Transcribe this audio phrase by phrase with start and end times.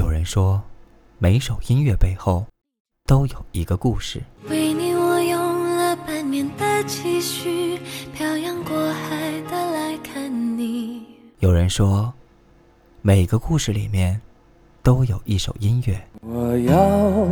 [0.00, 0.62] 有人说，
[1.18, 2.42] 每首音乐背后
[3.04, 4.22] 都有一个故事。
[4.48, 7.78] 为你，我用了半年的积蓄，
[8.14, 11.02] 漂洋过海的来看你。
[11.40, 12.10] 有人说，
[13.02, 14.18] 每个故事里面
[14.82, 16.02] 都有一首音乐。
[16.22, 17.28] 我要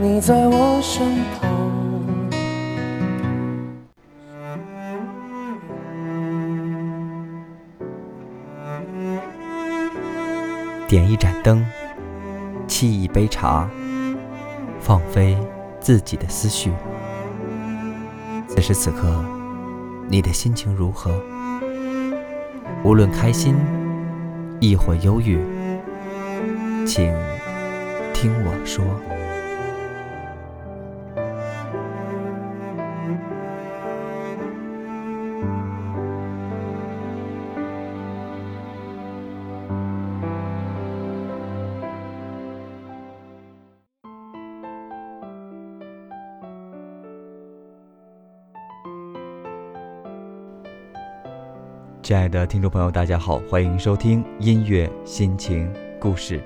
[0.00, 1.04] 你在我身
[1.40, 1.49] 旁。
[10.90, 11.64] 点一盏灯，
[12.66, 13.70] 沏一杯茶，
[14.80, 15.38] 放飞
[15.78, 16.72] 自己的思绪。
[18.48, 19.24] 此时此刻，
[20.08, 21.12] 你的心情如何？
[22.82, 23.54] 无论开心
[24.58, 25.38] 亦或忧郁，
[26.84, 27.14] 请
[28.12, 28.84] 听我说。
[52.10, 56.42] 亲爱的听众朋友，大家好，欢迎收听音乐心情故事。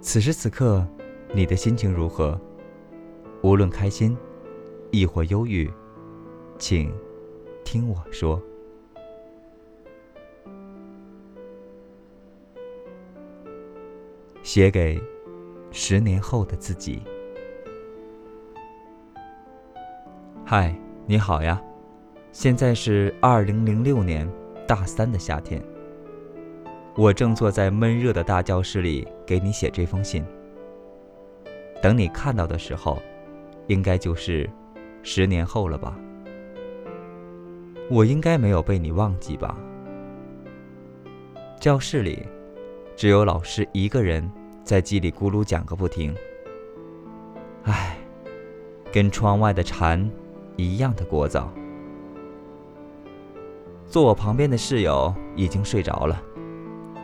[0.00, 0.82] 此时此刻，
[1.34, 2.40] 你的心情如何？
[3.42, 4.16] 无论开心，
[4.90, 5.70] 亦或忧郁，
[6.58, 6.90] 请
[7.66, 8.40] 听我说。
[14.42, 14.98] 写给
[15.70, 17.02] 十年后的自己。
[20.46, 21.62] 嗨，你好呀。
[22.34, 24.28] 现在是二零零六年
[24.66, 25.62] 大三的夏天，
[26.96, 30.26] 我正坐在闷热的大教室里给你写这封信。
[31.80, 33.00] 等你看到的时候，
[33.68, 34.50] 应该就是
[35.04, 35.96] 十年后了吧？
[37.88, 39.56] 我应该没有被你忘记吧？
[41.60, 42.26] 教室里
[42.96, 44.28] 只有老师一个人
[44.64, 46.12] 在叽里咕噜讲个不停。
[47.62, 47.96] 唉，
[48.92, 50.10] 跟窗外的蝉
[50.56, 51.46] 一样的聒噪。
[53.94, 56.20] 坐我旁边的室友已经睡着了，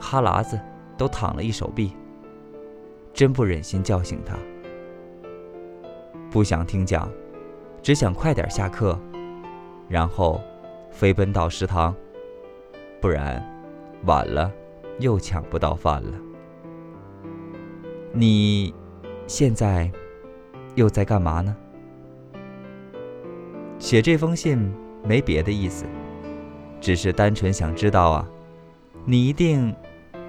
[0.00, 0.58] 哈喇子
[0.98, 1.92] 都淌了一手臂。
[3.14, 4.36] 真不忍心叫醒他，
[6.28, 7.08] 不想听讲，
[7.84, 8.98] 只想快点下课，
[9.86, 10.40] 然后
[10.90, 11.94] 飞奔到食堂，
[13.00, 13.40] 不然
[14.06, 14.50] 晚了
[14.98, 16.18] 又抢不到饭了。
[18.12, 18.74] 你
[19.28, 19.88] 现在
[20.74, 21.56] 又在干嘛呢？
[23.78, 25.86] 写这封信没别的意思。
[26.82, 28.28] 只是单纯想知道啊，
[29.04, 29.72] 你一定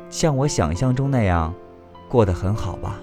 [0.07, 1.51] 像我想象中那样
[2.07, 2.99] 过得很好吧？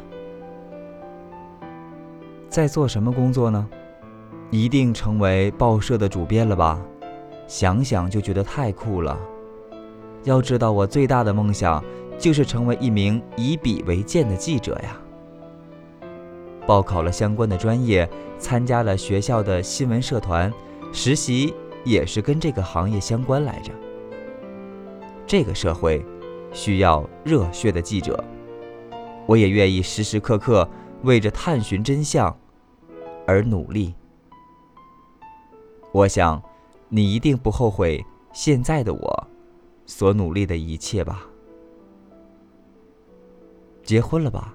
[2.48, 3.68] 在做什么工作呢？
[4.52, 6.80] 一定成为报社的主编了吧？
[7.48, 9.18] 想想就觉得太酷了。
[10.22, 11.82] 要知道，我最大的梦想
[12.16, 14.96] 就是成为一名以笔为鉴的记者呀。
[16.68, 20.52] 报考了相关的专业，参加了学校的新闻社团，
[20.92, 21.52] 实习。
[21.84, 23.72] 也是跟这个行业相关来着。
[25.26, 26.04] 这个社会
[26.52, 28.22] 需要热血的记者，
[29.26, 30.68] 我也愿意时时刻刻
[31.02, 32.36] 为着探寻真相
[33.26, 33.94] 而努力。
[35.92, 36.42] 我想，
[36.88, 39.28] 你一定不后悔现在的我
[39.86, 41.24] 所努力的一切吧？
[43.82, 44.54] 结婚了吧？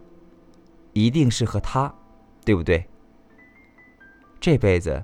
[0.94, 1.94] 一定是和他，
[2.46, 2.86] 对不对？
[4.40, 5.04] 这辈子。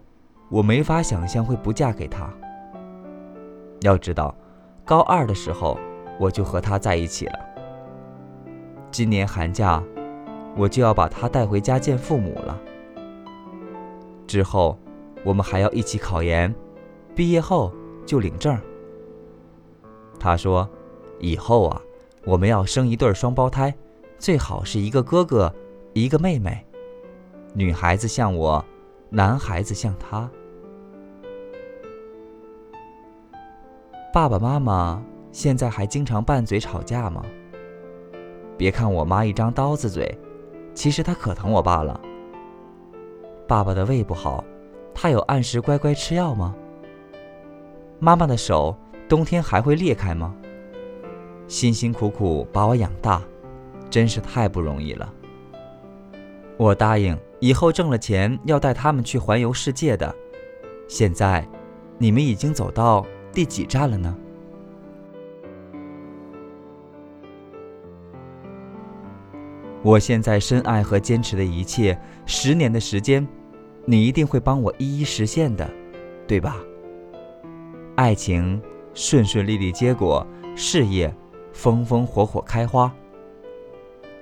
[0.51, 2.29] 我没法想象会不嫁给他。
[3.79, 4.35] 要知道，
[4.83, 5.79] 高二的时候
[6.19, 7.39] 我就和他在一起了。
[8.91, 9.81] 今年寒假，
[10.57, 12.59] 我就要把他带回家见父母了。
[14.27, 14.77] 之后，
[15.23, 16.53] 我们还要一起考研，
[17.15, 17.71] 毕业后
[18.05, 18.59] 就领证。
[20.19, 20.69] 他说，
[21.19, 21.81] 以后啊，
[22.25, 23.73] 我们要生一对双胞胎，
[24.19, 25.53] 最好是一个哥哥，
[25.93, 26.65] 一个妹妹，
[27.53, 28.63] 女孩子像我，
[29.09, 30.29] 男孩子像他。
[34.13, 35.01] 爸爸妈妈
[35.31, 37.23] 现在还经常拌嘴吵架吗？
[38.57, 40.17] 别看我妈一张刀子嘴，
[40.73, 41.97] 其实她可疼我爸了。
[43.47, 44.43] 爸爸的胃不好，
[44.93, 46.53] 他有按时乖乖吃药吗？
[47.99, 48.75] 妈妈的手
[49.07, 50.35] 冬天还会裂开吗？
[51.47, 53.21] 辛辛苦苦把我养大，
[53.89, 55.13] 真是太不容易了。
[56.57, 60.13] 我答应以后挣了钱要带他们去环游世界的，
[60.89, 61.47] 现在
[61.97, 63.05] 你们已经走到。
[63.33, 64.15] 第几站了呢？
[69.83, 73.27] 我现在深爱和坚持的一切，十年的时间，
[73.85, 75.67] 你一定会帮我一一实现的，
[76.27, 76.57] 对吧？
[77.95, 78.61] 爱情
[78.93, 80.25] 顺顺利利结果，
[80.55, 81.11] 事业
[81.51, 82.93] 风风火火开花，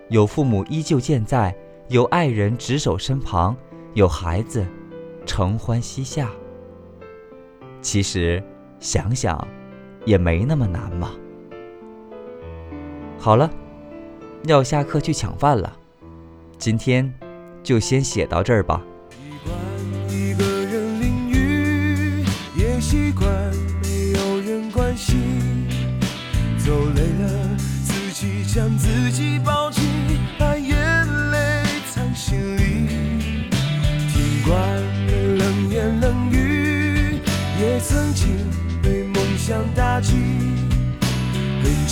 [0.07, 1.53] 有父母依旧健在，
[1.89, 3.55] 有爱人执手身旁，
[3.95, 4.65] 有孩子
[5.25, 6.29] 承欢膝下。
[7.81, 8.41] 其实
[8.79, 9.47] 想想，
[10.05, 11.11] 也没那么难嘛。
[13.17, 13.49] 好了，
[14.43, 15.71] 要下课去抢饭了，
[16.57, 17.13] 今天
[17.61, 18.81] 就先写到这儿吧。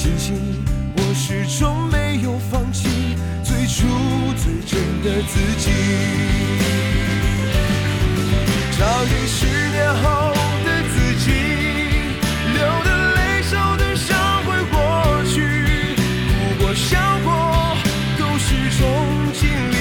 [0.07, 0.35] 很庆幸，
[0.95, 2.87] 我始终没有放弃
[3.43, 3.85] 最初
[4.37, 5.69] 最真的自己。
[8.79, 10.31] 找寻十年后
[10.63, 10.95] 的自
[11.25, 11.25] 己，
[12.53, 14.77] 流的泪、受的伤会过
[15.25, 15.35] 去，
[16.31, 17.75] 哭过、笑过
[18.17, 18.47] 都是
[18.79, 18.87] 种
[19.33, 19.75] 经历，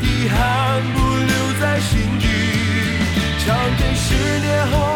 [0.00, 2.24] 遗憾不留在心底。
[3.44, 4.95] 唱给十年后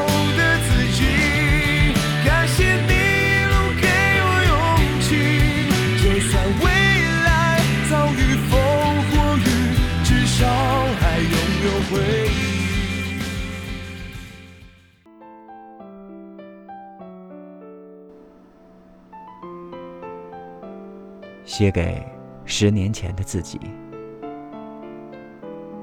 [21.51, 22.01] 写给
[22.45, 23.59] 十年前的自己。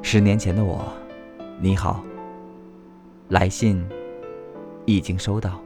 [0.01, 0.81] 十年前的我，
[1.59, 2.01] 你好。
[3.27, 3.85] 来信
[4.85, 5.59] 已经收到。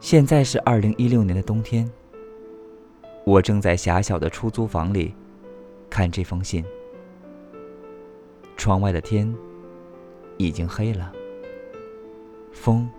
[0.00, 1.88] 现在是二零一六年的冬天，
[3.24, 5.14] 我正在狭小的出租房里
[5.88, 6.64] 看这封信。
[8.56, 9.32] 窗外的天
[10.36, 11.12] 已经黑了，
[12.52, 12.90] 风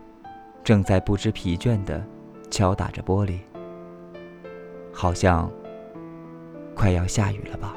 [0.63, 2.01] 正在不知疲倦地
[2.49, 3.39] 敲打着玻璃。
[4.95, 5.51] 好像
[6.73, 7.75] 快要下雨了吧？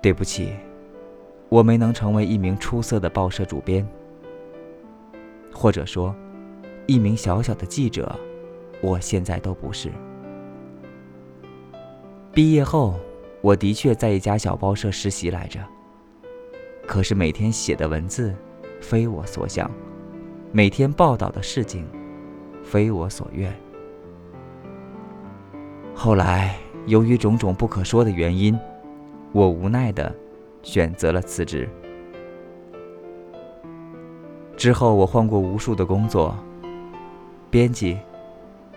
[0.00, 0.54] 对不起，
[1.50, 3.86] 我没能成为一名出色的报社主编，
[5.52, 6.14] 或者说，
[6.86, 8.18] 一名小小的记者，
[8.80, 9.92] 我现在都不是。
[12.32, 12.94] 毕业后，
[13.42, 15.60] 我的确在一家小报社实习来着，
[16.86, 18.34] 可是每天写的文字
[18.80, 19.70] 非我所想，
[20.50, 21.86] 每天报道的事情
[22.62, 23.54] 非我所愿。
[25.94, 26.56] 后来，
[26.86, 28.58] 由于种种不可说的原因，
[29.32, 30.12] 我无奈的
[30.62, 31.68] 选择了辞职。
[34.56, 36.36] 之后，我换过无数的工作，
[37.48, 37.96] 编辑、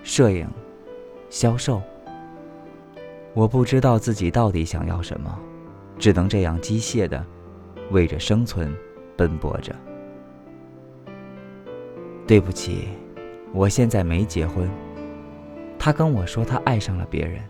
[0.03, 0.47] 摄影、
[1.29, 1.81] 销售。
[3.33, 5.37] 我不知道自己到底想要什么，
[5.97, 7.25] 只能这样机械的
[7.91, 8.73] 为着生存
[9.17, 9.75] 奔波着。
[12.25, 12.87] 对不起，
[13.53, 14.69] 我现在没结婚。
[15.87, 17.41] 他跟我说，他爱上了别人。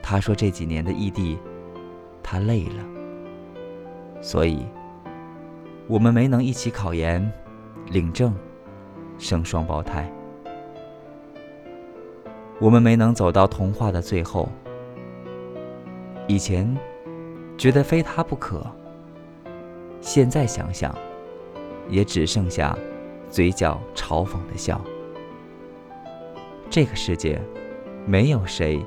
[0.00, 1.36] 他说这几年的异地，
[2.22, 2.84] 他累了，
[4.20, 4.64] 所以
[5.88, 7.28] 我们没能一起考研、
[7.86, 8.32] 领证、
[9.18, 10.08] 生双胞胎。
[12.60, 14.48] 我们没能走到童话的最后。
[16.28, 16.78] 以前
[17.58, 18.64] 觉得非他不可，
[20.00, 20.96] 现在想想，
[21.88, 22.78] 也只剩下
[23.28, 24.80] 嘴角嘲讽的笑。
[26.68, 27.40] 这个世界，
[28.06, 28.84] 没有谁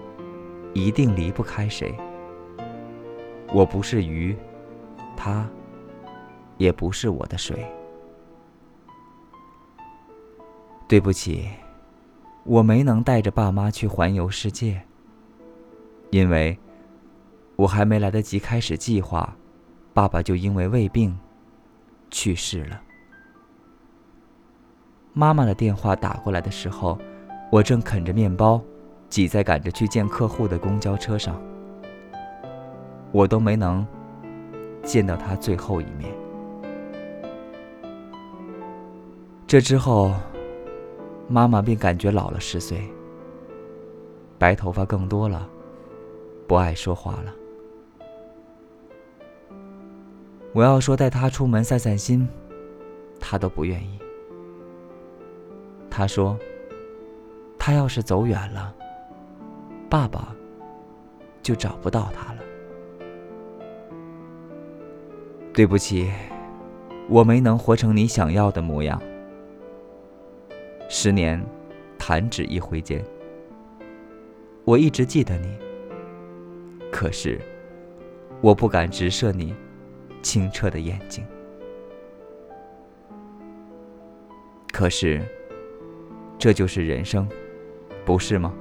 [0.73, 1.97] 一定离不开谁。
[3.51, 4.37] 我不是鱼，
[5.17, 5.49] 他
[6.57, 7.65] 也不是我的水。
[10.87, 11.49] 对不起，
[12.43, 14.81] 我没能带着爸妈去环游世界，
[16.11, 16.57] 因为
[17.55, 19.35] 我还没来得及开始计划，
[19.93, 21.17] 爸爸就因为胃病
[22.11, 22.81] 去世了。
[25.13, 26.99] 妈妈的电话打过来的时候。
[27.51, 28.61] 我正啃着面包，
[29.09, 31.41] 挤在赶着去见客户的公交车上，
[33.11, 33.85] 我都没能
[34.83, 36.13] 见到他最后一面。
[39.47, 40.13] 这之后，
[41.27, 42.87] 妈妈便感觉老了十岁，
[44.37, 45.49] 白头发更多了，
[46.47, 47.33] 不爱说话了。
[50.53, 52.27] 我要说带他出门散散心，
[53.19, 53.97] 他都不愿意。
[55.89, 56.37] 他说。
[57.59, 58.73] 他要是走远了，
[59.89, 60.33] 爸爸
[61.43, 62.39] 就找不到他了。
[65.53, 66.09] 对不起，
[67.09, 68.99] 我没能活成你想要的模样。
[70.87, 71.45] 十年，
[71.97, 73.03] 弹指一挥间。
[74.63, 75.57] 我一直记得你，
[76.91, 77.39] 可是
[78.41, 79.53] 我不敢直射你
[80.21, 81.25] 清澈的眼睛。
[84.71, 85.21] 可是，
[86.37, 87.27] 这就是人生。
[88.09, 88.51] 不是吗？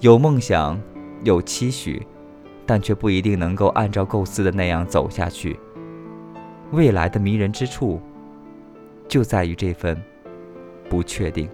[0.00, 0.78] 有梦想，
[1.22, 2.06] 有期许，
[2.66, 5.58] 但却不一定能够按照构思的那样走下去。
[6.70, 8.02] 未来的迷人之处，
[9.08, 9.98] 就在于这份
[10.90, 11.48] 不确定。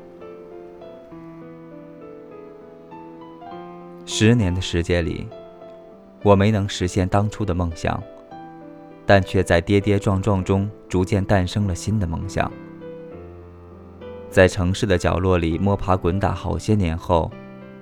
[4.04, 5.28] 十年的时间里，
[6.24, 8.02] 我没能实现当初的梦想，
[9.06, 12.50] 但却在跌跌撞撞中逐渐诞生了新的梦想。
[14.30, 17.30] 在城市的角落里摸爬滚打好些年后，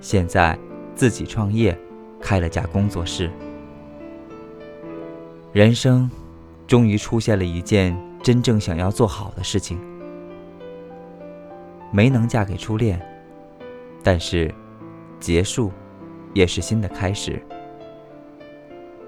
[0.01, 0.57] 现在
[0.95, 1.77] 自己创业，
[2.19, 3.29] 开了家工作室。
[5.53, 6.09] 人生
[6.67, 9.79] 终于出现了一件真正想要做好的事情，
[11.91, 12.99] 没能嫁给初恋，
[14.03, 14.53] 但是
[15.19, 15.71] 结束。
[16.35, 17.41] 也是新的开始，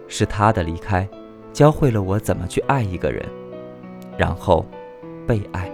[0.08, 1.08] 是他的离开，
[1.54, 3.24] 教会了我怎么去爱一个人，
[4.18, 4.66] 然后
[5.28, 5.71] 被爱。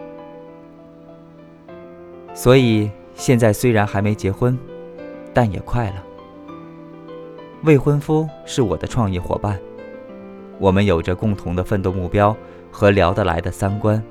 [2.38, 4.56] 所以现在虽然还没结婚，
[5.34, 6.04] 但也快了。
[7.64, 9.60] 未婚夫是我的创业伙伴，
[10.60, 12.38] 我们有着共同的奋斗目标
[12.72, 14.02] 和聊得来的三观，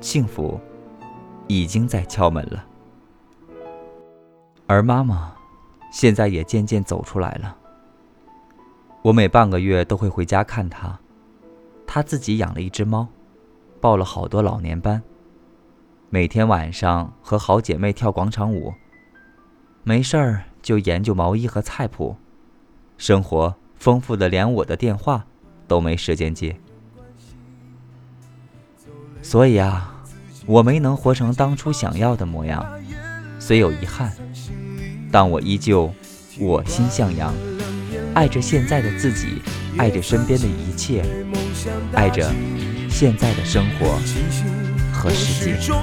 [0.00, 0.58] 幸福
[1.46, 2.66] 已经在敲门了。
[4.66, 5.32] 而妈妈。
[5.92, 7.56] 现在也渐渐走出来了。
[9.02, 10.96] 我每半个月都会回家看她，
[11.84, 13.08] 她自己养了一只猫，
[13.80, 15.02] 报了好多老年班，
[16.12, 18.74] 每天晚上和好姐妹跳广场舞，
[19.84, 22.16] 没事儿就研究毛衣和菜谱，
[22.98, 25.24] 生活丰富的连我的电话
[25.68, 26.56] 都没时间接。
[29.22, 30.02] 所以啊，
[30.46, 32.66] 我没能活成当初想要的模样，
[33.38, 34.12] 虽有遗憾。
[35.12, 35.94] 但我依旧
[36.40, 37.32] 我心向阳，
[38.14, 39.40] 爱着现在的自己，
[39.78, 41.04] 爱着身边的一切，
[41.94, 42.32] 爱着
[42.88, 43.96] 现在的生活
[45.00, 45.56] 和世界。
[45.58, 45.80] 唱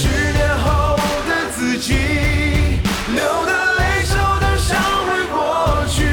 [0.00, 0.96] 十年后
[1.28, 1.96] 的自己，
[3.12, 6.06] 流的泪、受的伤会过去，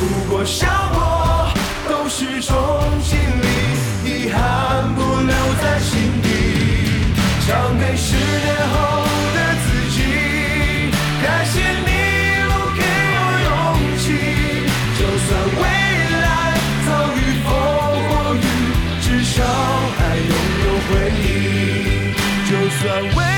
[0.00, 1.48] 哭过、笑过
[1.88, 2.56] 都是种
[3.04, 6.26] 经历，遗憾不留在心底，
[7.46, 8.45] 唱给十。
[22.82, 23.35] 就